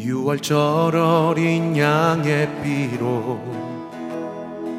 [0.00, 3.38] 유월절 어린 양의 피로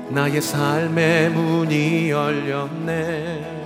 [0.09, 3.61] 나의 삶의 문이 열렸네.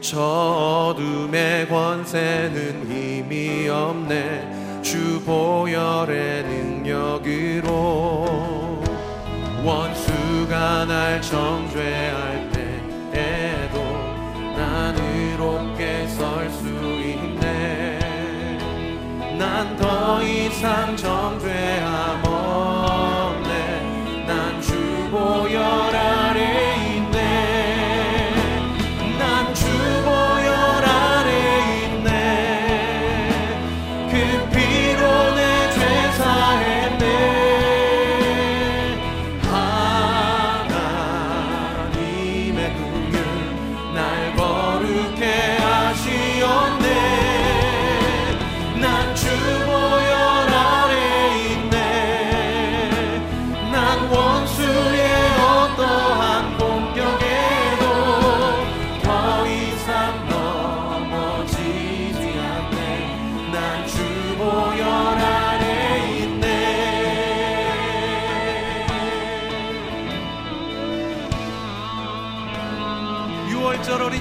[0.00, 4.82] 저 어둠의 권세는 힘이 없네.
[4.82, 7.70] 주 보혈의 능력으로
[9.64, 12.39] 원수가 날 정죄할
[19.60, 23.52] 난 더 이상 정죄함 없네.
[24.26, 24.72] 난 주
[25.10, 25.89] 보여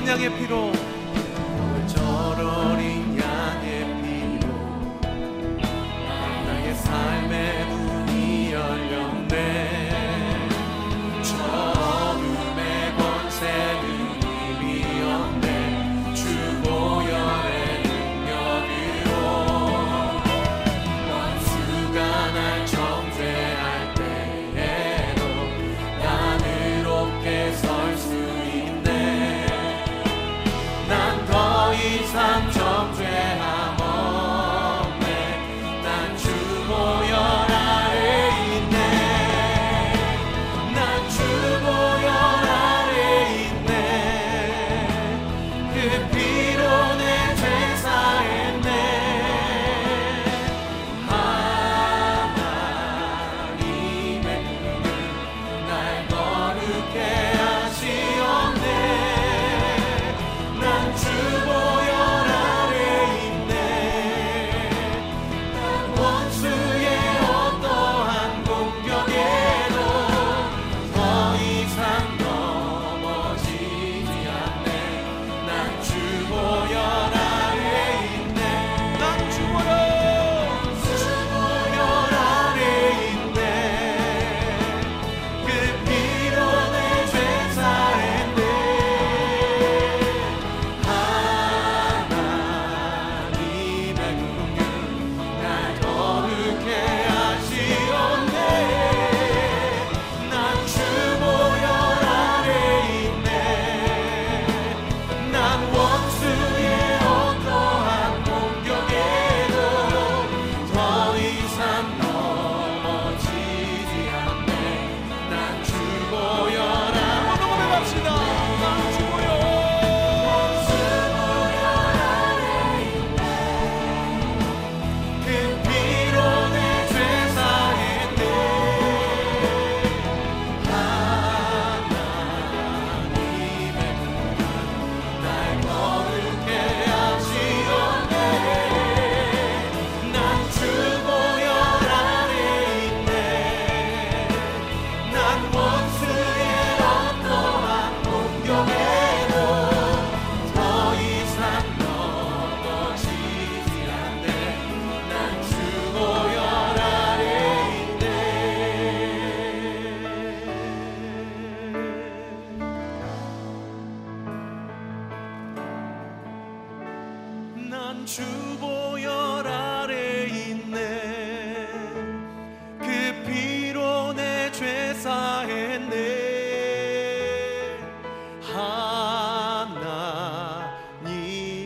[0.10, 0.72] 언약의 피로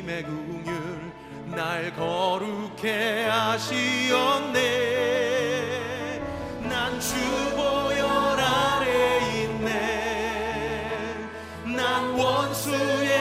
[0.04, 1.12] 주님의 궁율
[1.46, 4.60] 날 거룩해 하시었네.
[6.70, 9.70] 난 주보혈 아래 있네.
[11.66, 13.13] 난 원수의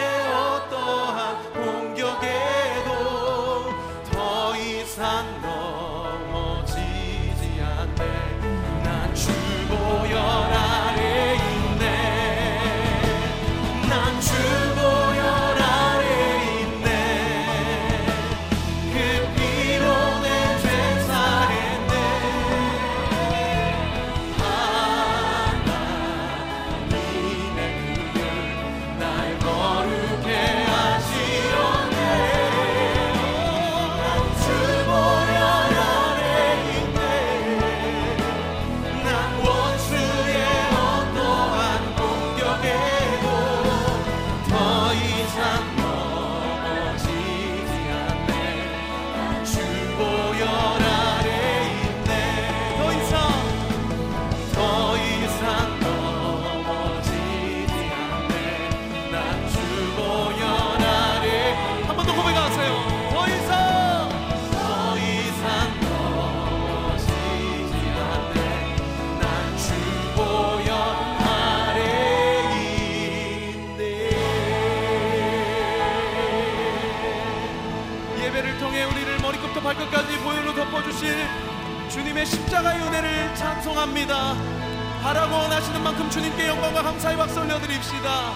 [86.13, 88.35] 주님께 영광과 감사의 박수 올려드립시다.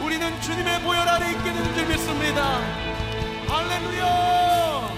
[0.00, 2.60] 우리는 주님의 보혈 아래 있게 되는 줄 믿습니다.
[3.48, 4.88] 할렐루야!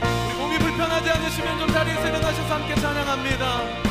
[0.00, 3.85] 우리 몸이 불편하지 않으시면 좀 자리에서 일어나셔서 함께 찬양합니다.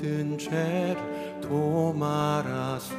[0.00, 2.90] 모든 죄를 도말하소서.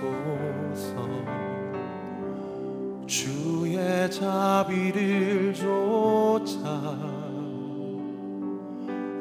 [3.07, 6.95] 주의 자비를 쫓아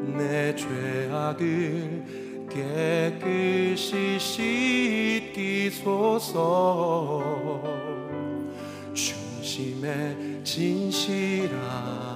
[0.03, 2.05] 내 죄악을
[2.51, 4.19] 깨끗이
[5.81, 6.03] 씻기소서.
[8.93, 12.10] 중심의 진실한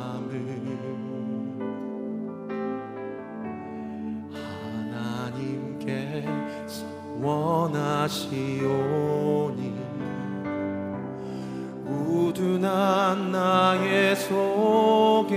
[13.14, 15.36] 한 나의 속에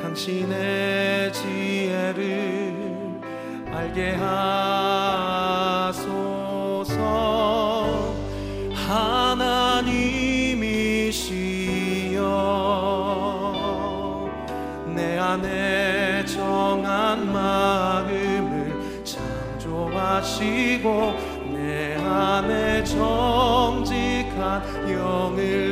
[0.00, 3.20] 당신의 지혜를
[3.72, 4.30] 알게 하소서.
[8.72, 9.90] 하나님이시여
[14.94, 20.86] 내 안에 정한 마음을 창조하시고
[21.52, 23.79] 내 안에 정
[24.88, 25.69] 영을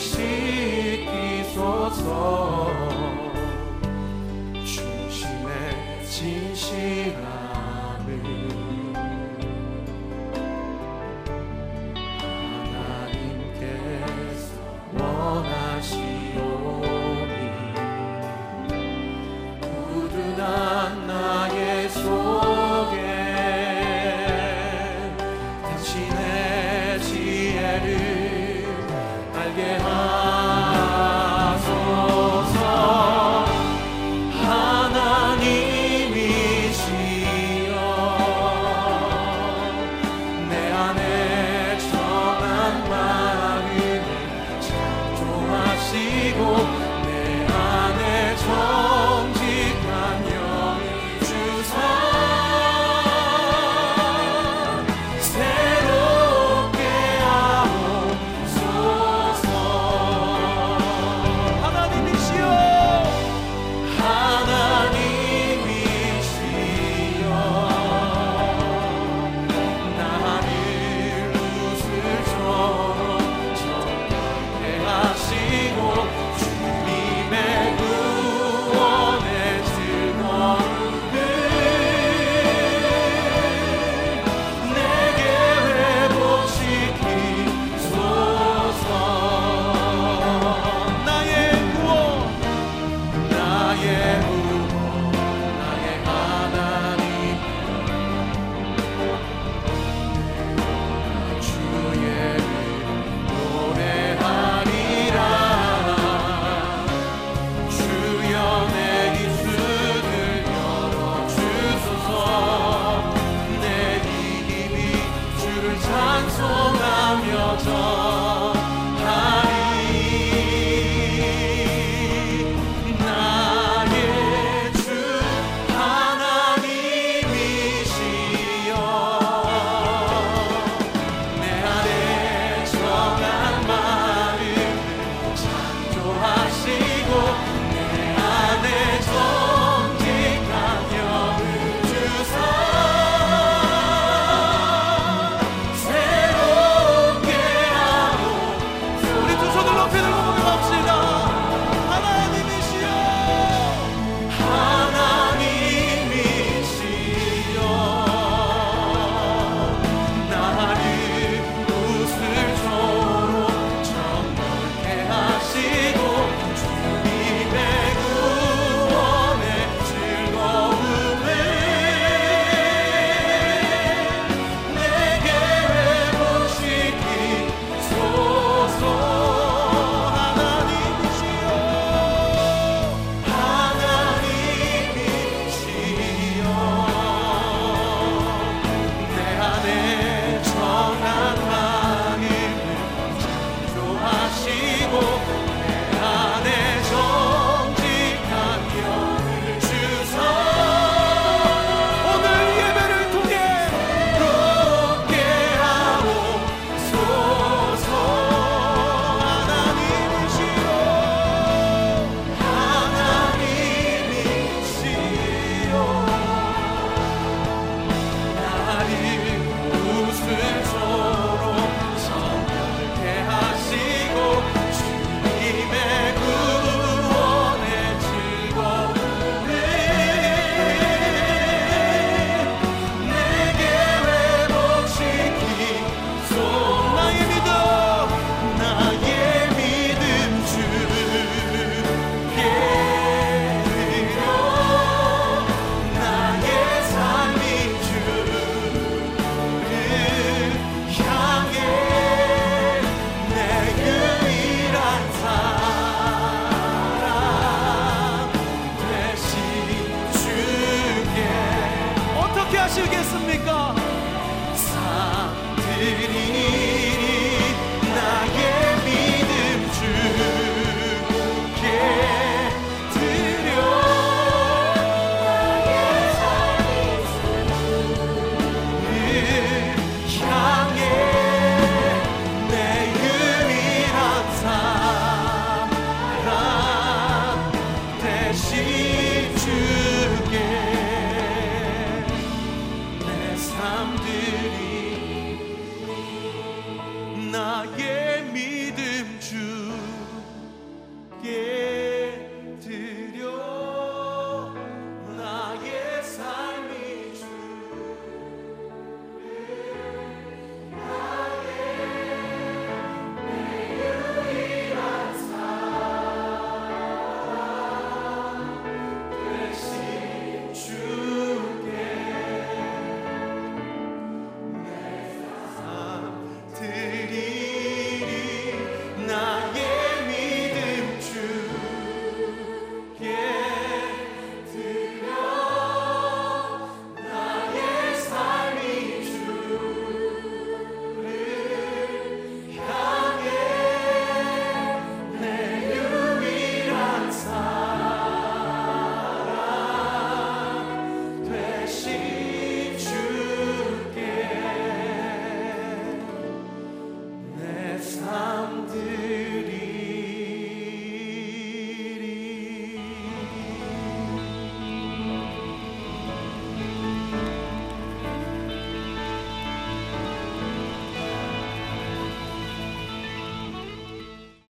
[0.00, 2.89] 是的所从。